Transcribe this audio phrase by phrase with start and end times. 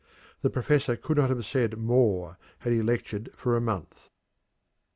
[0.41, 4.09] The professor could not have said more had he lectured for a month.